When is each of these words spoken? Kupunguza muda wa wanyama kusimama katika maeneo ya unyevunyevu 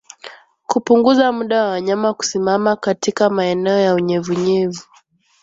Kupunguza 0.69 1.25
muda 1.31 1.63
wa 1.63 1.69
wanyama 1.69 2.13
kusimama 2.13 2.75
katika 2.75 3.29
maeneo 3.29 3.79
ya 3.79 3.95
unyevunyevu 3.95 4.83